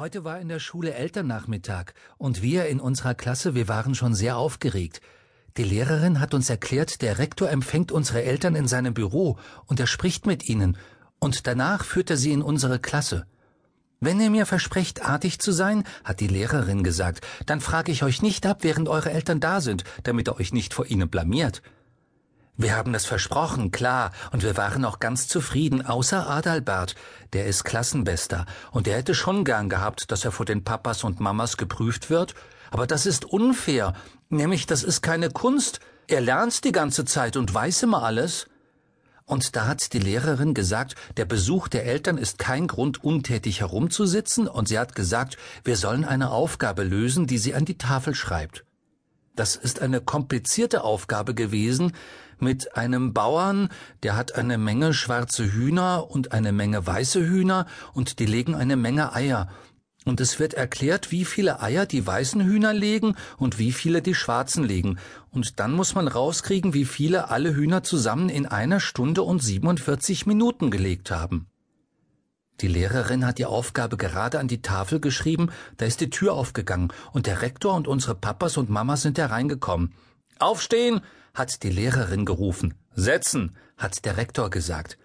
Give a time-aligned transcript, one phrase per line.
[0.00, 4.38] Heute war in der Schule Elternnachmittag und wir in unserer Klasse, wir waren schon sehr
[4.38, 5.02] aufgeregt.
[5.58, 9.36] Die Lehrerin hat uns erklärt, der Rektor empfängt unsere Eltern in seinem Büro
[9.66, 10.78] und er spricht mit ihnen
[11.18, 13.26] und danach führt er sie in unsere Klasse.
[14.00, 18.22] Wenn ihr mir versprecht, artig zu sein, hat die Lehrerin gesagt, dann frage ich euch
[18.22, 21.60] nicht ab, während eure Eltern da sind, damit er euch nicht vor ihnen blamiert.
[22.62, 26.94] Wir haben das versprochen, klar, und wir waren auch ganz zufrieden, außer Adalbert,
[27.32, 31.20] der ist Klassenbester, und der hätte schon gern gehabt, dass er vor den Papas und
[31.20, 32.34] Mamas geprüft wird,
[32.70, 33.94] aber das ist unfair,
[34.28, 38.46] nämlich das ist keine Kunst, er lernt die ganze Zeit und weiß immer alles.
[39.24, 44.46] Und da hat die Lehrerin gesagt, der Besuch der Eltern ist kein Grund, untätig herumzusitzen,
[44.46, 48.66] und sie hat gesagt, wir sollen eine Aufgabe lösen, die sie an die Tafel schreibt.
[49.36, 51.92] Das ist eine komplizierte Aufgabe gewesen
[52.40, 53.68] mit einem Bauern,
[54.02, 58.76] der hat eine Menge schwarze Hühner und eine Menge weiße Hühner und die legen eine
[58.76, 59.48] Menge Eier.
[60.06, 64.14] Und es wird erklärt, wie viele Eier die weißen Hühner legen und wie viele die
[64.14, 64.98] schwarzen legen.
[65.30, 70.24] Und dann muss man rauskriegen, wie viele alle Hühner zusammen in einer Stunde und 47
[70.24, 71.49] Minuten gelegt haben.
[72.60, 76.92] Die Lehrerin hat die Aufgabe gerade an die Tafel geschrieben, da ist die Tür aufgegangen
[77.12, 79.94] und der Rektor und unsere Papas und Mamas sind hereingekommen.
[80.38, 81.00] Aufstehen,
[81.32, 82.74] hat die Lehrerin gerufen.
[82.94, 84.98] Setzen, hat der Rektor gesagt.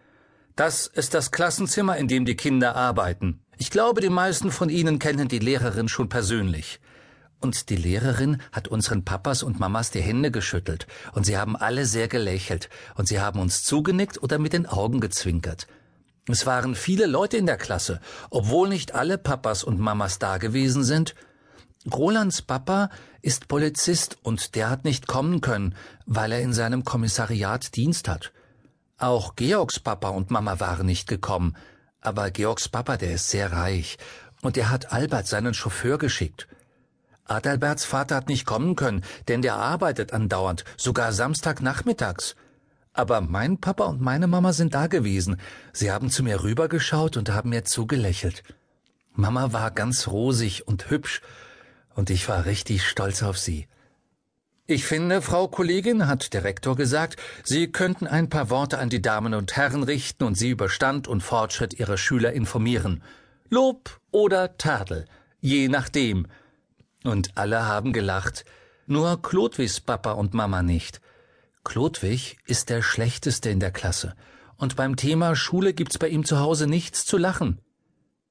[0.58, 3.40] Das ist das Klassenzimmer, in dem die Kinder arbeiten.
[3.58, 6.82] Ich glaube, die meisten von Ihnen kennen die Lehrerin schon persönlich.
[7.40, 11.86] Und die Lehrerin hat unseren Papas und Mamas die Hände geschüttelt, und sie haben alle
[11.86, 15.68] sehr gelächelt, und sie haben uns zugenickt oder mit den Augen gezwinkert.
[16.28, 20.84] Es waren viele Leute in der Klasse, obwohl nicht alle Papas und Mamas da gewesen
[20.84, 21.14] sind.
[21.94, 22.90] Rolands Papa
[23.22, 25.76] ist Polizist und der hat nicht kommen können,
[26.08, 28.34] weil er in seinem Kommissariat Dienst hat.
[28.98, 31.56] Auch Georgs Papa und Mama waren nicht gekommen,
[32.02, 33.98] aber Georgs Papa, der ist sehr reich,
[34.42, 36.48] und er hat Albert seinen Chauffeur geschickt.
[37.26, 42.36] Adalberts Vater hat nicht kommen können, denn der arbeitet andauernd, sogar Samstagnachmittags.
[42.98, 45.36] Aber mein Papa und meine Mama sind da gewesen.
[45.74, 48.44] Sie haben zu mir rübergeschaut und haben mir zugelächelt.
[49.12, 51.22] Mama war ganz rosig und hübsch,
[51.94, 53.68] und ich war richtig stolz auf sie.
[54.66, 59.02] Ich finde, Frau Kollegin, hat der Rektor gesagt, Sie könnten ein paar Worte an die
[59.02, 63.04] Damen und Herren richten und sie über Stand und Fortschritt Ihrer Schüler informieren.
[63.50, 65.06] Lob oder Tadel,
[65.42, 66.28] je nachdem.
[67.04, 68.46] Und alle haben gelacht,
[68.88, 71.02] nur Klodwigs Papa und Mama nicht.
[71.66, 74.16] Klodwig ist der Schlechteste in der Klasse,
[74.56, 77.60] und beim Thema Schule gibt's bei ihm zu Hause nichts zu lachen.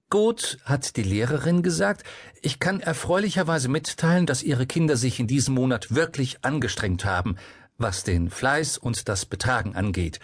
[0.09, 2.05] Gut, hat die Lehrerin gesagt,
[2.41, 7.37] ich kann erfreulicherweise mitteilen, dass Ihre Kinder sich in diesem Monat wirklich angestrengt haben,
[7.77, 10.21] was den Fleiß und das Betragen angeht.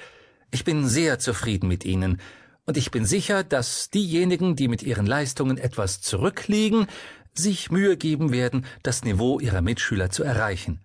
[0.52, 2.20] Ich bin sehr zufrieden mit Ihnen,
[2.64, 6.86] und ich bin sicher, dass diejenigen, die mit ihren Leistungen etwas zurückliegen,
[7.34, 10.80] sich Mühe geben werden, das Niveau ihrer Mitschüler zu erreichen.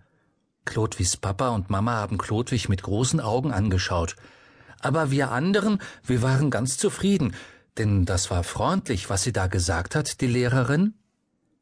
[0.66, 4.16] Klodwigs Papa und Mama haben Klodwig mit großen Augen angeschaut.
[4.80, 7.34] Aber wir anderen, wir waren ganz zufrieden,
[7.78, 10.94] denn das war freundlich, was sie da gesagt hat, die Lehrerin.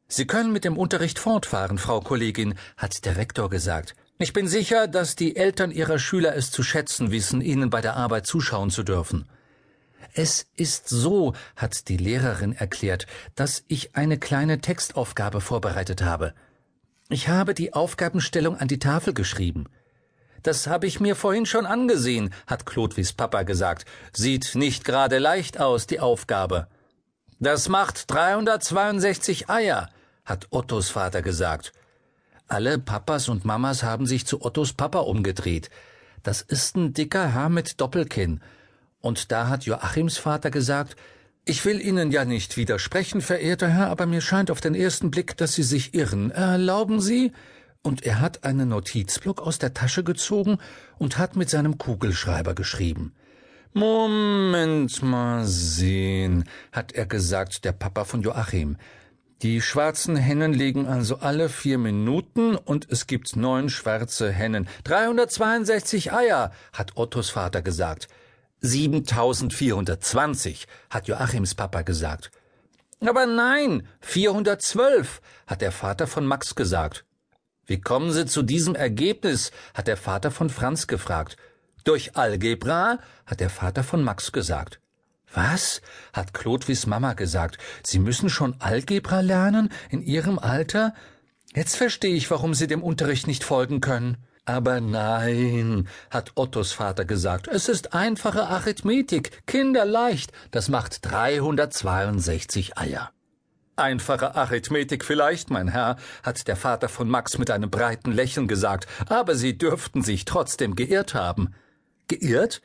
[0.07, 3.95] Sie können mit dem Unterricht fortfahren, Frau Kollegin, hat der Rektor gesagt.
[4.17, 7.95] Ich bin sicher, dass die Eltern ihrer Schüler es zu schätzen wissen, ihnen bei der
[7.95, 9.27] Arbeit zuschauen zu dürfen.
[10.13, 16.33] Es ist so, hat die Lehrerin erklärt, dass ich eine kleine Textaufgabe vorbereitet habe.
[17.09, 19.65] Ich habe die Aufgabenstellung an die Tafel geschrieben.
[20.41, 23.85] Das habe ich mir vorhin schon angesehen, hat Chlodwigs Papa gesagt.
[24.11, 26.67] Sieht nicht gerade leicht aus, die Aufgabe.
[27.39, 29.89] Das macht 362 Eier,
[30.23, 31.73] hat Ottos Vater gesagt.
[32.47, 35.69] Alle Papas und Mamas haben sich zu Ottos Papa umgedreht.
[36.23, 38.41] Das ist ein dicker Herr mit Doppelkinn.
[38.99, 40.95] Und da hat Joachims Vater gesagt,
[41.45, 45.37] ich will Ihnen ja nicht widersprechen, verehrter Herr, aber mir scheint auf den ersten Blick,
[45.37, 46.31] dass Sie sich irren.
[46.31, 47.31] Erlauben Sie?
[47.83, 50.57] Und er hat einen Notizblock aus der Tasche gezogen
[50.97, 53.13] und hat mit seinem Kugelschreiber geschrieben.
[53.73, 58.77] Moment mal sehen, hat er gesagt, der Papa von Joachim.
[59.43, 64.67] Die schwarzen Hennen legen also alle vier Minuten und es gibt neun schwarze Hennen.
[64.85, 68.07] 362 Eier, hat Ottos Vater gesagt.
[68.65, 72.31] 7420, hat Joachims Papa gesagt.
[72.99, 77.05] Aber nein, 412, hat der Vater von Max gesagt.
[77.65, 79.51] Wie kommen Sie zu diesem Ergebnis?
[79.73, 81.37] hat der Vater von Franz gefragt.
[81.83, 82.99] Durch Algebra?
[83.25, 84.79] hat der Vater von Max gesagt.
[85.33, 85.81] Was?
[86.13, 87.57] hat Chlodwigs Mama gesagt.
[87.83, 90.93] Sie müssen schon Algebra lernen in Ihrem Alter?
[91.53, 94.17] Jetzt verstehe ich, warum Sie dem Unterricht nicht folgen können.
[94.45, 103.09] Aber nein, hat Ottos Vater gesagt, es ist einfache Arithmetik, kinderleicht, das macht 362 Eier.
[103.75, 108.87] Einfache Arithmetik vielleicht, mein Herr, hat der Vater von Max mit einem breiten Lächeln gesagt,
[109.09, 111.55] aber Sie dürften sich trotzdem geirrt haben.
[112.07, 112.61] Geirrt?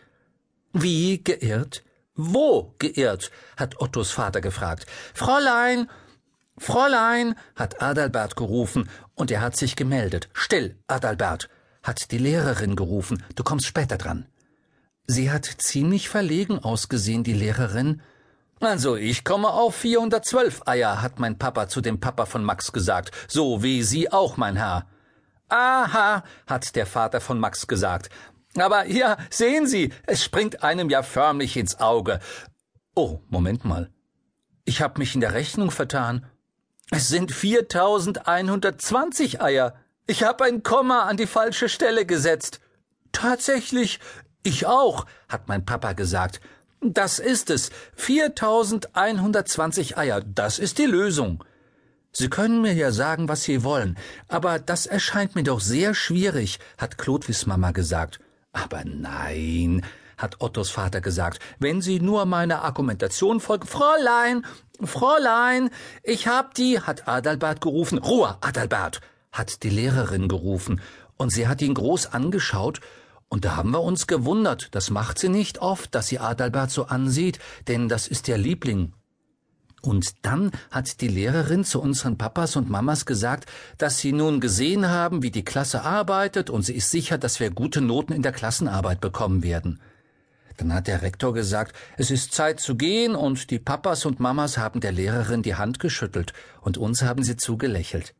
[0.75, 1.83] Wie geirrt?
[2.15, 3.31] Wo geirrt?
[3.57, 4.85] hat Ottos Vater gefragt.
[5.15, 5.89] Fräulein,
[6.59, 10.29] Fräulein, hat Adalbert gerufen, und er hat sich gemeldet.
[10.35, 11.49] Still, Adalbert,
[11.83, 14.27] hat die Lehrerin gerufen, du kommst später dran.
[15.07, 18.03] Sie hat ziemlich verlegen ausgesehen, die Lehrerin,
[18.63, 23.11] also, ich komme auf 412 Eier, hat mein Papa zu dem Papa von Max gesagt,
[23.27, 24.87] so wie Sie auch, mein Herr.
[25.49, 28.11] Aha, hat der Vater von Max gesagt.
[28.57, 32.21] Aber ja, sehen Sie, es springt einem ja förmlich ins Auge.
[32.95, 33.89] Oh, Moment mal.
[34.67, 36.27] Ich hab mich in der Rechnung vertan.
[36.91, 39.75] Es sind 4120 Eier.
[40.11, 42.59] Ich hab ein Komma an die falsche Stelle gesetzt.
[43.13, 44.01] Tatsächlich,
[44.43, 46.41] ich auch, hat mein Papa gesagt.
[46.81, 47.71] Das ist es.
[47.95, 50.21] 4120 Eier.
[50.23, 51.45] Das ist die Lösung.
[52.11, 53.97] Sie können mir ja sagen, was Sie wollen,
[54.27, 58.19] aber das erscheint mir doch sehr schwierig, hat Chlodwigs Mama gesagt.
[58.53, 59.87] Aber nein,
[60.19, 63.69] hat Ottos Vater gesagt, wenn Sie nur meiner Argumentation folgen.
[63.69, 64.45] Fräulein,
[64.83, 65.71] Fräulein,
[66.03, 67.99] ich hab die, hat Adalbert gerufen.
[67.99, 69.01] Ruhe, Adalbert,
[69.33, 70.81] hat die Lehrerin gerufen,
[71.17, 72.81] und sie hat ihn groß angeschaut
[73.33, 76.87] und da haben wir uns gewundert, das macht sie nicht oft, dass sie Adalbert so
[76.87, 77.39] ansieht,
[77.69, 78.93] denn das ist ihr Liebling.
[79.83, 83.49] Und dann hat die Lehrerin zu unseren Papas und Mamas gesagt,
[83.79, 87.51] dass sie nun gesehen haben, wie die Klasse arbeitet, und sie ist sicher, dass wir
[87.51, 89.81] gute Noten in der Klassenarbeit bekommen werden.
[90.57, 94.59] Dann hat der Rektor gesagt, es ist Zeit zu gehen, und die Papas und Mamas
[94.59, 98.15] haben der Lehrerin die Hand geschüttelt, und uns haben sie zugelächelt.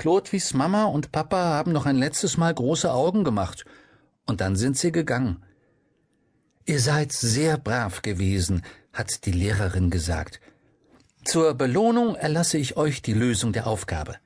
[0.00, 3.66] Chlodwigs Mama und Papa haben noch ein letztes Mal große Augen gemacht,
[4.24, 5.42] und dann sind sie gegangen.
[6.64, 8.62] Ihr seid sehr brav gewesen,
[8.94, 10.40] hat die Lehrerin gesagt.
[11.22, 14.16] Zur Belohnung erlasse ich euch die Lösung der Aufgabe.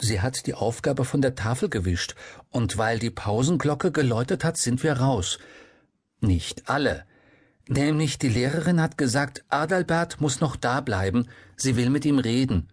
[0.00, 2.16] Sie hat die Aufgabe von der Tafel gewischt,
[2.50, 5.38] und weil die Pausenglocke geläutet hat, sind wir raus.
[6.20, 7.04] Nicht alle.
[7.68, 12.68] Nämlich die Lehrerin hat gesagt, Adalbert muss noch da bleiben, sie will mit ihm reden.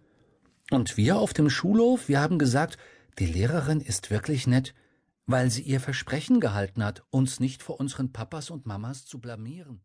[0.72, 2.78] Und wir auf dem Schulhof, wir haben gesagt,
[3.20, 4.74] die Lehrerin ist wirklich nett,
[5.26, 9.82] weil sie ihr Versprechen gehalten hat, uns nicht vor unseren Papas und Mamas zu blamieren.